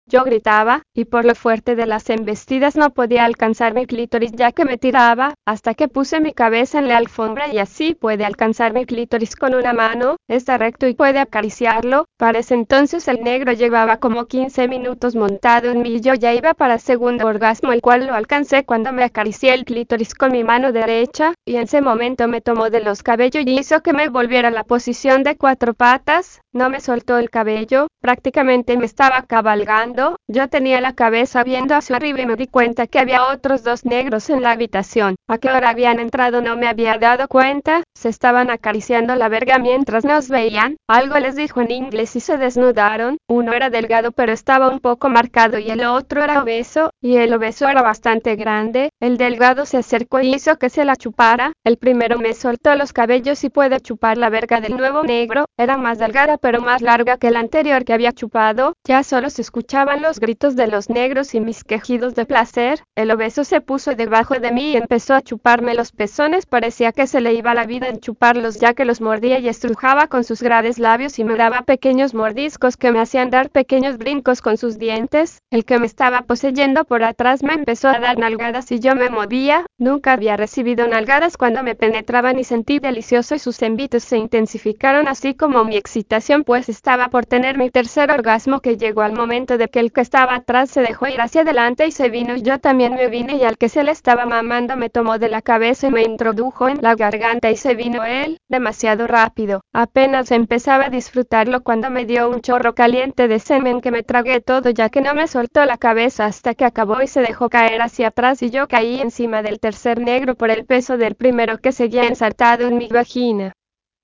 Yo 0.09 0.23
gritaba, 0.23 0.83
y 0.95 1.07
por 1.07 1.25
lo 1.25 1.35
fuerte 1.35 1.75
de 1.75 1.85
las 1.85 2.09
embestidas 2.11 2.77
no 2.77 2.91
podía 2.91 3.25
alcanzar 3.25 3.75
mi 3.75 3.87
clítoris 3.87 4.31
ya 4.31 4.53
que 4.53 4.65
me 4.65 4.79
tiraba, 4.79 5.35
hasta 5.45 5.75
que 5.75 5.89
puse 5.89 6.21
mi 6.21 6.33
cabeza 6.33 6.79
en 6.79 6.87
la 6.87 6.97
alfombra 6.97 7.53
y 7.53 7.59
así 7.59 7.95
puede 7.95 8.25
alcanzar 8.25 8.73
mi 8.73 8.87
clítoris 8.87 9.35
con 9.35 9.57
una 9.57 9.73
mano, 9.73 10.15
está 10.29 10.59
recto 10.59 10.87
y 10.87 10.95
puede 10.95 11.19
acariciarlo. 11.19 12.05
Para 12.19 12.39
ese 12.39 12.55
entonces 12.55 13.09
el 13.09 13.25
negro 13.25 13.53
llevaba 13.53 13.97
como 13.97 14.27
15 14.27 14.69
minutos 14.69 15.17
montado 15.17 15.73
en 15.73 15.83
mí 15.83 15.97
y 15.97 16.01
yo 16.01 16.15
ya 16.15 16.33
iba 16.33 16.55
para 16.55 16.79
segundo 16.79 17.27
orgasmo 17.27 17.73
el 17.73 17.83
cual 17.83 18.07
lo 18.07 18.15
alcancé 18.15 18.65
cuando 18.65 18.93
me 18.93 19.03
acaricié 19.03 19.55
el 19.55 19.65
clítoris 19.65 20.15
con 20.15 20.31
mi 20.31 20.45
mano 20.45 20.71
derecha, 20.71 21.35
y 21.45 21.57
en 21.57 21.63
ese 21.63 21.81
momento 21.81 22.29
me 22.29 22.41
tomó 22.41 22.71
de 22.71 22.81
los 22.81 23.03
cabellos 23.03 23.43
y 23.45 23.59
hizo 23.59 23.83
que 23.83 23.93
me 23.93 24.09
volviera 24.09 24.49
a 24.49 24.53
la 24.53 24.63
posición 24.63 25.25
de 25.25 25.37
cuatro 25.37 25.75
patas, 25.75 26.41
no 26.53 26.71
me 26.71 26.81
soltó 26.81 27.19
el 27.19 27.29
cabello, 27.29 27.89
prácticamente 28.01 28.77
me 28.77 28.87
estaba 28.87 29.23
cabalgando, 29.23 29.96
yo 30.29 30.49
tenía 30.49 30.81
la 30.81 30.95
cabeza 30.95 31.43
viendo 31.45 31.75
hacia 31.75 31.97
arriba 31.97 32.21
y 32.21 32.27
me 32.27 32.37
di 32.37 32.47
cuenta 32.47 32.87
que 32.87 32.99
había 32.99 33.27
otros 33.27 33.63
dos 33.63 33.85
negros 33.85 34.29
en 34.31 34.43
la 34.43 34.51
habitación. 34.51 35.17
A 35.29 35.39
qué 35.39 35.49
hora 35.49 35.71
habían 35.71 36.01
entrado 36.01 36.43
no 36.43 36.57
me 36.57 36.69
había 36.69 36.99
dado 36.99 37.29
cuenta, 37.29 37.83
se 37.95 38.09
estaban 38.09 38.51
acariciando 38.51 39.15
la 39.15 39.29
verga 39.29 39.59
mientras 39.59 40.05
nos 40.05 40.29
veían, 40.29 40.77
algo 40.89 41.19
les 41.19 41.37
dijo 41.37 41.61
en 41.61 41.71
inglés 41.71 42.15
y 42.17 42.21
se 42.21 42.37
desnudaron, 42.37 43.19
uno 43.29 43.53
era 43.53 43.71
delgado 43.71 44.13
pero 44.13 44.33
estaba 44.33 44.69
un 44.69 44.81
poco 44.81 45.09
marcado 45.09 45.59
y 45.59 45.71
el 45.71 45.85
otro 45.85 46.23
era 46.23 46.43
obeso, 46.43 46.91
y 47.01 47.17
el 47.17 47.33
obeso 47.33 47.69
era 47.69 47.83
bastante 47.83 48.37
grande, 48.37 48.91
el 49.01 49.17
delgado 49.17 49.65
se 49.67 49.79
acercó 49.79 50.21
y 50.21 50.35
hizo 50.35 50.57
que 50.57 50.71
se 50.71 50.85
la 50.85 50.97
chupara, 50.97 51.53
el 51.65 51.79
primero 51.79 52.19
me 52.19 52.35
soltó 52.35 52.75
los 52.75 52.93
cabellos 52.93 53.43
y 53.45 53.51
puede 53.51 53.81
chupar 53.81 54.19
la 54.19 54.31
verga 54.31 54.61
del 54.61 54.77
nuevo 54.77 55.03
negro, 55.03 55.47
era 55.57 55.77
más 55.77 55.99
delgada 55.99 56.37
pero 56.39 56.61
más 56.61 56.83
larga 56.83 57.17
que 57.17 57.31
la 57.31 57.41
anterior 57.41 57.85
que 57.85 57.93
había 57.93 58.13
chupado, 58.13 58.75
ya 58.87 59.03
solo 59.03 59.31
se 59.31 59.43
escuchaban 59.43 60.01
los 60.01 60.21
gritos 60.21 60.55
de 60.55 60.69
los 60.69 60.89
negros 60.89 61.35
y 61.35 61.41
mis 61.41 61.65
quejidos 61.65 62.15
de 62.15 62.25
placer, 62.25 62.85
el 62.95 63.11
obeso 63.11 63.43
se 63.43 63.61
puso 63.61 63.97
debajo 63.97 64.35
de 64.35 64.53
mí 64.53 64.71
y 64.71 64.77
empezó 64.77 65.15
a 65.15 65.23
chuparme 65.23 65.75
los 65.75 65.91
pezones, 65.91 66.47
parecía 66.47 66.93
que 66.93 67.09
se 67.09 67.21
le 67.21 67.35
iba 67.35 67.53
la 67.53 67.67
vida 67.67 67.89
en 67.89 67.99
chuparlos 67.99 68.61
ya 68.61 68.75
que 68.75 68.85
los 68.85 69.01
mordía 69.01 69.41
y 69.41 69.49
estrujaba 69.49 70.07
con 70.07 70.23
sus 70.23 70.41
graves 70.41 70.79
labios 70.79 71.19
y 71.19 71.25
me 71.25 71.35
daba 71.35 71.63
pequeños 71.63 72.15
mordiscos 72.15 72.77
que 72.77 72.93
me 72.93 73.01
hacían 73.01 73.31
dar 73.31 73.51
pequeños 73.51 73.99
brincos 73.99 74.41
con 74.41 74.57
sus 74.57 74.79
dientes, 74.79 75.41
el 75.51 75.65
que 75.65 75.81
me 75.81 75.87
estaba 75.87 76.23
poseyendo 76.23 76.85
por 76.85 77.03
atrás 77.03 77.43
me 77.43 77.55
empezó 77.55 77.89
a 77.89 77.99
dar 77.99 78.19
nalgadas 78.19 78.71
y 78.71 78.79
yo 78.79 78.95
me 78.95 79.11
movía, 79.11 79.67
nunca 79.79 80.13
había 80.13 80.37
recibido 80.37 80.87
nalgadas 80.87 81.37
cuando 81.37 81.65
me 81.65 81.75
penetraban 81.75 82.39
y 82.39 82.45
sentí 82.45 82.79
delicioso 82.79 83.35
y 83.35 83.41
sus 83.41 83.61
envites 83.63 84.05
se 84.05 84.17
intensificaron 84.17 85.09
así 85.09 85.35
como 85.35 85.65
mi 85.65 85.77
excitación 85.77 86.45
pues 86.45 86.69
estaba 86.69 87.09
por 87.09 87.27
tener 87.27 87.59
mi 87.59 87.71
tercer 87.71 88.13
orgasmo 88.13 88.61
que 88.61 88.76
llegó 88.77 89.03
al 89.03 89.13
momento 89.13 89.59
de 89.59 89.69
que 89.69 89.81
el 89.81 89.93
que 89.93 90.01
estaba 90.01 90.35
atrás 90.35 90.71
se 90.71 90.81
dejó 90.81 91.07
ir 91.07 91.21
hacia 91.21 91.43
adelante 91.43 91.87
y 91.87 91.91
se 91.93 92.09
vino 92.09 92.37
yo 92.37 92.59
también 92.59 92.95
me 92.95 93.09
vine 93.09 93.37
y 93.37 93.45
al 93.45 93.59
que 93.59 93.69
se 93.69 93.83
le 93.83 93.91
estaba 93.91 94.27
mamando 94.27 94.77
me 94.77 94.91
tomó 94.91 95.19
de 95.19 95.29
la 95.29 95.43
cabeza 95.43 95.89
y 95.89 95.91
me 95.91 96.03
introdujo 96.03 96.69
en 96.69 96.83
la 96.83 96.95
garganta 96.95 97.51
y 97.51 97.57
se 97.57 97.75
vino 97.75 98.05
él, 98.05 98.39
demasiado 98.49 99.07
rápido, 99.07 99.63
apenas 99.73 100.31
empezaba 100.31 100.87
a 100.87 100.91
disfrutarlo 100.91 101.63
cuando 101.63 101.91
me 101.91 102.05
dio 102.05 102.29
un 102.29 102.41
chorro 102.41 102.75
caliente 102.75 103.29
de 103.29 103.39
semen 103.39 103.81
que 103.81 103.91
me 103.91 104.03
tragué 104.03 104.41
todo 104.41 104.71
ya 104.71 104.89
que 104.89 105.01
no 105.01 105.15
me 105.15 105.29
soltó 105.29 105.65
la 105.65 105.79
cabeza 105.79 106.27
hasta 106.27 106.55
que 106.55 106.65
acabó 106.65 107.03
y 107.03 107.07
se 107.07 107.21
dejó 107.21 107.49
caer 107.49 107.83
hacia 107.83 108.09
atrás 108.09 108.43
y 108.43 108.51
yo 108.51 108.69
caí 108.69 109.01
encima 109.01 109.43
del 109.43 109.61
tercer 109.61 110.01
negro 110.01 110.35
por 110.35 110.51
el 110.51 110.65
peso 110.65 110.97
del 110.97 111.15
primero 111.15 111.59
que 111.59 111.73
seguía 111.73 112.05
ensartado 112.05 112.67
en 112.67 112.79
mi 112.79 112.89
vagina. 112.89 113.53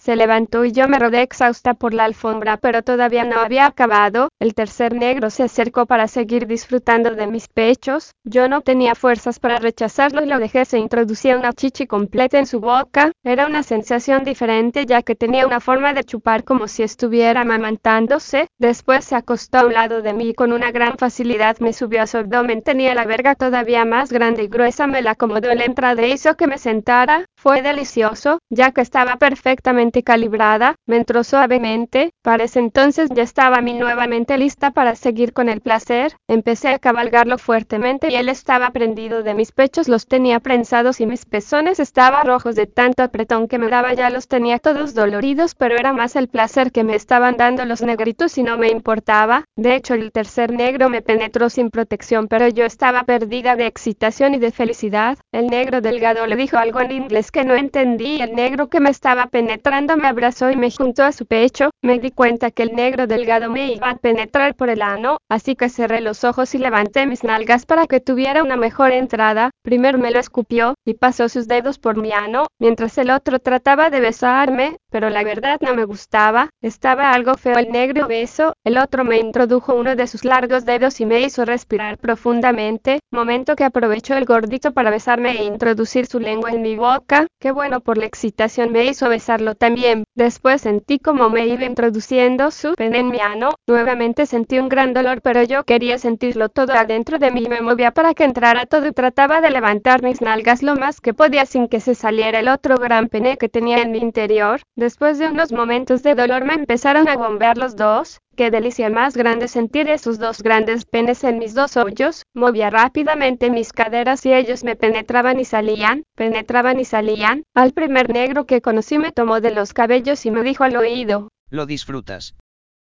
Se 0.02 0.16
levantó 0.16 0.64
y 0.64 0.73
yo 0.73 0.88
me 0.88 0.99
rodé 0.99 1.23
exhausta 1.23 1.75
por 1.75 1.94
la 1.94 2.02
alfombra, 2.02 2.56
pero 2.56 2.82
todavía 2.82 3.23
no 3.23 3.38
había 3.38 3.66
acabado. 3.66 4.30
El 4.40 4.52
tercer 4.52 4.94
negro 4.94 5.30
se 5.30 5.44
acercó 5.44 5.87
para 5.87 6.09
seguir 6.09 6.49
disfrutando 6.49 7.12
de 7.12 7.28
mis 7.28 7.47
pechos. 7.47 8.11
Yo 8.25 8.49
no 8.49 8.62
tenía 8.62 8.97
fuerzas 8.97 9.38
para 9.38 9.59
rechazarlo 9.59 10.25
y 10.25 10.26
lo 10.26 10.40
dejé. 10.40 10.64
Se 10.64 10.80
introducía 10.80 11.37
una 11.37 11.52
chichi 11.52 11.87
completa 11.87 12.40
en 12.40 12.47
su 12.47 12.59
boca. 12.59 13.12
Era 13.23 13.47
una 13.47 13.62
sensación 13.62 14.25
diferente 14.25 14.87
ya 14.87 15.02
que 15.02 15.14
tenía 15.14 15.47
una 15.47 15.61
forma 15.61 15.94
de 15.94 16.02
chupar 16.02 16.42
como 16.42 16.66
si 16.66 16.82
estuviera 16.82 17.42
amamantándose. 17.42 18.49
Después 18.59 19.04
se 19.04 19.14
acostó 19.14 19.59
a 19.59 19.66
un 19.66 19.75
lado 19.75 20.02
de 20.02 20.14
mí 20.14 20.30
y 20.30 20.35
con 20.35 20.52
una 20.52 20.73
gran 20.73 20.99
facilidad 20.99 21.59
me 21.61 21.73
subió 21.73 22.02
a 22.02 22.09
su 22.09 22.16
abdomen. 22.18 22.62
Tenía 22.62 22.97
la 22.97 23.04
verga 23.04 23.37
todavía 23.37 23.85
más 23.85 24.11
grande 24.11 24.42
y 24.42 24.49
gruesa. 24.49 24.88
Me 24.88 25.00
la 25.00 25.12
acomodó 25.12 25.50
en 25.50 25.59
la 25.59 25.64
entrada 25.64 26.02
e 26.02 26.09
hizo 26.09 26.37
que 26.37 26.49
me 26.49 26.59
sentara. 26.59 27.25
Fue 27.37 27.62
delicioso, 27.62 28.40
ya 28.50 28.73
que 28.73 28.80
estaba 28.80 29.14
perfectamente 29.16 29.91
calibrada. 30.00 30.76
Me 30.87 30.96
entró 30.96 31.25
suavemente. 31.25 32.12
Para 32.22 32.44
ese 32.44 32.61
entonces 32.61 33.11
ya 33.14 33.22
estaba 33.22 33.58
a 33.58 33.61
mí 33.61 33.75
nuevamente 33.75 34.38
lista 34.38 34.70
para 34.70 34.94
seguir 34.94 35.34
con 35.34 35.50
el 35.50 35.61
placer. 35.61 36.16
Empecé 36.28 36.68
a 36.68 36.78
cabalgarlo 36.78 37.37
fuertemente 37.37 38.11
y 38.11 38.14
él 38.14 38.30
estaba 38.30 38.70
prendido 38.70 39.22
de 39.22 39.34
mis 39.34 39.52
pechos. 39.52 39.88
Los 39.88 40.06
tenía 40.06 40.40
prensados 40.40 41.00
y 41.02 41.06
mis 41.06 41.26
pezones 41.26 41.78
estaban 41.80 42.26
rojos 42.26 42.54
de 42.54 42.66
tanto 42.66 43.02
apretón 43.02 43.49
que 43.49 43.58
me 43.58 43.68
daba. 43.68 43.92
Ya 43.92 44.08
los 44.08 44.28
tenía 44.28 44.58
todos 44.58 44.94
doloridos, 44.94 45.54
pero 45.54 45.76
era 45.76 45.92
más 45.92 46.16
el 46.16 46.28
placer 46.28 46.72
que 46.72 46.84
me 46.84 46.94
estaban 46.94 47.37
dando 47.37 47.64
los 47.64 47.82
negritos 47.82 48.38
y 48.38 48.42
no 48.44 48.56
me 48.56 48.68
importaba. 48.68 49.44
De 49.56 49.75
hecho, 49.75 49.94
el 49.94 50.12
tercer 50.12 50.52
negro 50.52 50.88
me 50.88 51.02
penetró 51.02 51.50
sin 51.50 51.70
protección, 51.70 52.28
pero 52.28 52.49
yo 52.49 52.64
estaba 52.64 53.02
perdida 53.02 53.56
de 53.56 53.66
excitación 53.66 54.34
y 54.34 54.38
de 54.38 54.52
felicidad. 54.52 55.18
El 55.32 55.49
negro 55.49 55.80
delgado 55.80 56.26
le 56.26 56.37
dijo 56.37 56.56
algo 56.56 56.80
en 56.80 56.92
inglés 56.92 57.32
que 57.32 57.44
no 57.44 57.54
entendí. 57.54 58.20
El 58.20 58.34
negro 58.34 58.68
que 58.68 58.78
me 58.78 58.90
estaba 58.90 59.26
penetrando 59.26 59.81
me 59.96 60.08
abrazó 60.08 60.50
y 60.50 60.56
me 60.56 60.70
juntó 60.70 61.04
a 61.04 61.12
su 61.12 61.26
pecho. 61.26 61.70
Me 61.82 61.98
di 61.98 62.10
cuenta 62.10 62.50
que 62.50 62.62
el 62.62 62.72
negro 62.72 63.06
delgado 63.06 63.50
me 63.50 63.72
iba 63.72 63.90
a 63.90 63.96
penetrar 63.96 64.54
por 64.54 64.70
el 64.70 64.82
ano, 64.82 65.18
así 65.28 65.56
que 65.56 65.68
cerré 65.68 66.00
los 66.00 66.24
ojos 66.24 66.54
y 66.54 66.58
levanté 66.58 67.06
mis 67.06 67.24
nalgas 67.24 67.66
para 67.66 67.86
que 67.86 68.00
tuviera 68.00 68.42
una 68.42 68.56
mejor 68.56 68.92
entrada. 68.92 69.50
Primero 69.62 69.98
me 69.98 70.10
lo 70.10 70.20
escupió 70.20 70.74
y 70.86 70.94
pasó 70.94 71.28
sus 71.28 71.48
dedos 71.48 71.78
por 71.78 71.96
mi 71.96 72.12
ano, 72.12 72.46
mientras 72.60 72.96
el 72.98 73.10
otro 73.10 73.40
trataba 73.40 73.90
de 73.90 74.00
besarme, 74.00 74.76
pero 74.92 75.11
la 75.11 75.25
verdad 75.25 75.58
no 75.61 75.75
me 75.75 75.84
gustaba. 75.84 76.50
Estaba 76.61 77.12
algo 77.12 77.34
feo 77.34 77.58
el 77.58 77.70
negro 77.72 78.06
beso. 78.06 78.52
El 78.64 78.78
otro 78.78 79.04
me 79.04 79.18
introdujo 79.18 79.75
uno 79.75 79.96
de 79.96 80.06
sus 80.06 80.25
largos 80.25 80.64
dedos 80.64 81.00
y 81.00 81.06
me 81.06 81.20
hizo 81.20 81.44
respirar 81.44 81.99
profundamente, 81.99 83.00
momento 83.11 83.56
que 83.56 83.64
aprovechó 83.64 84.14
el 84.14 84.26
gordito 84.26 84.72
para 84.72 84.90
besarme 84.90 85.30
e 85.32 85.44
introducir 85.44 86.06
su 86.06 86.20
lengua 86.20 86.50
en 86.50 86.62
mi 86.62 86.76
boca. 86.76 87.26
Qué 87.40 87.50
bueno 87.50 87.80
por 87.80 87.99
la 87.99 88.06
excitación 88.06 88.70
me 88.70 88.84
hizo 88.84 89.08
besarlo 89.08 89.54
también. 89.54 90.04
Después 90.14 90.61
sentí 90.61 90.99
como 90.99 91.30
me 91.30 91.46
iba 91.46 91.64
introduciendo 91.64 92.50
su 92.50 92.75
pene 92.75 92.99
en 92.99 93.08
mi 93.08 93.20
ano. 93.20 93.50
Nuevamente 93.66 94.26
sentí 94.26 94.58
un 94.58 94.68
gran 94.68 94.92
dolor, 94.92 95.22
pero 95.22 95.42
yo 95.42 95.64
quería 95.64 95.99
sentirlo 95.99 96.49
todo 96.50 96.75
adentro 96.75 97.18
de 97.18 97.30
mí. 97.30 97.46
Me 97.49 97.62
movía 97.62 97.92
para 97.92 98.14
que 98.14 98.25
entrara 98.25 98.66
todo 98.66 98.87
y 98.87 98.92
trataba 98.92 99.40
de 99.40 99.50
levantar 99.50 100.02
mis 100.02 100.20
nalgas 100.20 100.62
lo 100.62 100.76
más 100.76 101.00
que 101.00 101.14
podía 101.14 101.46
sin 101.46 101.68
que 101.68 101.80
se 101.80 101.94
saliera 101.94 102.40
el 102.40 102.49
otro 102.49 102.76
gran 102.76 103.08
pene 103.08 103.37
que 103.38 103.49
tenía 103.49 103.78
en 103.78 103.92
mi 103.92 103.99
interior. 103.99 104.61
Después 104.82 105.16
de 105.20 105.28
unos 105.28 105.52
momentos 105.52 106.02
de 106.02 106.16
dolor 106.16 106.44
me 106.44 106.54
empezaron 106.54 107.06
a 107.08 107.16
bombear 107.16 107.56
los 107.56 107.76
dos. 107.76 108.18
Qué 108.34 108.50
delicia 108.50 108.90
más 108.90 109.16
grande 109.16 109.46
sentir 109.46 109.88
esos 109.88 110.18
dos 110.18 110.42
grandes 110.42 110.86
penes 110.86 111.22
en 111.22 111.38
mis 111.38 111.54
dos 111.54 111.76
hoyos. 111.76 112.24
Movía 112.34 112.68
rápidamente 112.68 113.48
mis 113.48 113.72
caderas 113.72 114.26
y 114.26 114.32
ellos 114.32 114.64
me 114.64 114.74
penetraban 114.74 115.38
y 115.38 115.44
salían, 115.44 116.02
penetraban 116.16 116.80
y 116.80 116.84
salían. 116.84 117.44
Al 117.54 117.72
primer 117.72 118.12
negro 118.12 118.44
que 118.44 118.60
conocí 118.60 118.98
me 118.98 119.12
tomó 119.12 119.40
de 119.40 119.52
los 119.52 119.72
cabellos 119.72 120.26
y 120.26 120.32
me 120.32 120.42
dijo 120.42 120.64
al 120.64 120.74
oído. 120.74 121.28
Lo 121.48 121.64
disfrutas. 121.64 122.34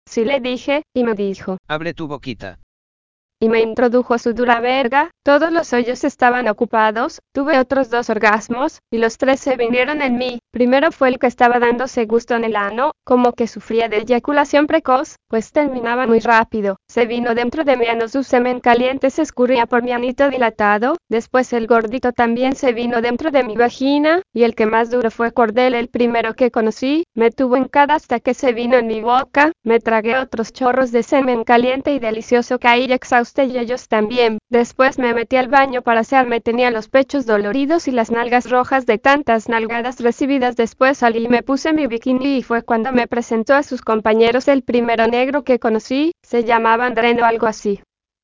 Sí 0.09 0.25
le 0.25 0.39
dije, 0.39 0.85
y 0.95 1.03
me 1.03 1.15
dijo. 1.15 1.59
Abre 1.67 1.95
tu 1.95 2.07
boquita 2.07 2.61
y 3.43 3.49
me 3.49 3.61
introdujo 3.61 4.19
su 4.19 4.35
dura 4.35 4.61
verga, 4.61 5.11
todos 5.25 5.51
los 5.51 5.73
hoyos 5.73 6.05
estaban 6.05 6.47
ocupados, 6.47 7.19
tuve 7.35 7.59
otros 7.59 7.91
dos 7.91 8.09
orgasmos, 8.09 8.79
y 8.89 8.99
los 8.99 9.19
tres 9.19 9.41
se 9.41 9.57
vinieron 9.57 10.01
en 10.01 10.17
mí. 10.17 10.39
Primero 10.53 10.93
fue 10.93 11.09
el 11.09 11.19
que 11.19 11.27
estaba 11.27 11.59
dándose 11.59 12.07
gusto 12.07 12.37
en 12.37 12.45
el 12.45 12.55
ano, 12.55 12.93
como 13.05 13.33
que 13.33 13.49
sufría 13.49 13.89
de 13.89 13.97
eyaculación 13.97 14.69
precoz, 14.69 15.17
pues 15.29 15.51
terminaba 15.51 16.07
muy 16.07 16.21
rápido. 16.21 16.77
Se 16.89 17.05
vino 17.07 17.35
dentro 17.35 17.65
de 17.65 17.77
mi 17.77 17.87
ano 17.87 18.07
su 18.07 18.23
semen 18.23 18.61
caliente 18.61 19.11
se 19.11 19.23
escurría 19.23 19.67
por 19.67 19.83
mi 19.83 19.91
anito 19.91 20.31
dilatado, 20.31 20.97
después 21.09 21.53
el 21.53 21.67
gordito 21.67 22.13
también 22.13 22.55
se 22.55 22.73
vino 22.73 23.03
dentro 23.03 23.33
de 23.33 23.43
mi 23.43 23.57
vagina, 23.57 24.23
y 24.33 24.45
el 24.45 24.55
que 24.55 24.67
más 24.67 24.89
duro 24.89 25.11
fue 25.11 25.33
Cordel 25.33 25.75
el 25.75 25.89
primero 25.89 26.35
que 26.35 26.53
conocí, 26.53 27.07
me 27.17 27.33
tuvo 27.33 27.57
en 27.57 27.65
cada 27.65 27.97
hasta 27.97 28.21
que 28.21 28.35
se 28.35 28.53
vino 28.53 28.77
en 28.77 28.87
mi 28.87 29.01
boca, 29.01 29.51
me 29.65 29.81
tragué 29.81 30.17
otros 30.17 30.53
chorros 30.53 30.93
de 30.93 31.03
semen 31.03 31.43
caliente 31.43 31.93
y 31.93 31.99
delicioso 31.99 32.61
caí 32.61 32.85
exhausto 32.85 33.32
y 33.37 33.59
ellos 33.59 33.89
también. 33.89 34.39
Después 34.51 34.99
me 34.99 35.15
metí 35.15 35.37
al 35.37 35.49
baño 35.49 35.83
para 35.83 36.01
hacerme 36.01 36.41
tenía 36.41 36.71
los 36.71 36.89
pechos 36.89 37.25
doloridos 37.25 37.89
y 37.89 37.91
las 37.91 38.11
nalgas 38.11 38.51
rojas 38.51 38.85
de 38.85 38.99
tantas 38.99 39.49
nalgadas 39.49 40.01
recibidas. 40.01 40.57
Después 40.57 40.99
salí 40.99 41.25
y 41.25 41.29
me 41.29 41.43
puse 41.43 41.73
mi 41.73 41.87
bikini 41.87 42.39
y 42.39 42.43
fue 42.43 42.63
cuando 42.63 42.93
me 42.93 43.07
presentó 43.07 43.55
a 43.55 43.63
sus 43.63 43.81
compañeros 43.81 44.49
el 44.49 44.63
primero 44.63 45.07
negro 45.07 45.45
que 45.45 45.59
conocí, 45.59 46.13
se 46.23 46.45
llamaba 46.45 46.87
Andreno 46.87 47.25
algo 47.25 47.47
así 47.47 47.81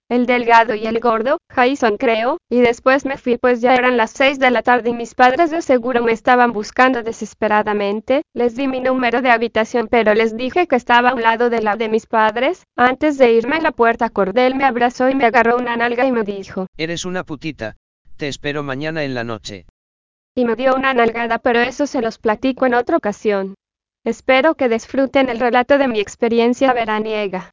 el 0.08 0.24
delgado 0.24 0.74
y 0.74 0.86
el 0.86 1.00
gordo, 1.00 1.38
Jason 1.50 1.98
creo, 1.98 2.38
y 2.50 2.60
después 2.60 3.04
me 3.04 3.18
fui 3.18 3.36
pues 3.36 3.60
ya 3.60 3.74
eran 3.74 3.96
las 3.96 4.10
seis 4.10 4.38
de 4.38 4.50
la 4.50 4.62
tarde 4.62 4.90
y 4.90 4.94
mis 4.94 5.14
padres 5.14 5.50
de 5.50 5.60
seguro 5.60 6.02
me 6.02 6.12
estaban 6.12 6.52
buscando 6.52 7.02
desesperadamente, 7.02 8.22
les 8.34 8.56
di 8.56 8.68
mi 8.68 8.80
número 8.80 9.20
de 9.20 9.30
habitación 9.30 9.86
pero 9.90 10.14
les 10.14 10.36
dije 10.36 10.66
que 10.66 10.76
estaba 10.76 11.10
a 11.10 11.14
un 11.14 11.22
lado 11.22 11.50
de 11.50 11.60
la 11.60 11.76
de 11.76 11.90
mis 11.90 12.06
padres, 12.06 12.64
antes 12.76 13.18
de 13.18 13.32
irme 13.32 13.56
a 13.56 13.60
la 13.60 13.72
puerta 13.72 14.08
Cordel 14.08 14.54
me 14.54 14.64
abrazó 14.64 15.10
y 15.10 15.14
me 15.14 15.26
agarró 15.26 15.56
una 15.56 15.76
nalga 15.76 16.06
y 16.06 16.12
me 16.12 16.24
dijo, 16.24 16.66
Eres 16.78 17.04
una 17.04 17.24
putita, 17.24 17.76
te 18.16 18.28
espero 18.28 18.62
mañana 18.62 19.04
en 19.04 19.14
la 19.14 19.24
noche. 19.24 19.66
Y 20.34 20.44
me 20.44 20.56
dio 20.56 20.74
una 20.74 20.94
nalgada 20.94 21.38
pero 21.38 21.60
eso 21.60 21.86
se 21.86 22.00
los 22.00 22.18
platico 22.18 22.64
en 22.64 22.74
otra 22.74 22.96
ocasión. 22.96 23.54
Espero 24.04 24.54
que 24.54 24.70
disfruten 24.70 25.28
el 25.28 25.38
relato 25.38 25.76
de 25.76 25.88
mi 25.88 26.00
experiencia 26.00 26.72
veraniega. 26.72 27.50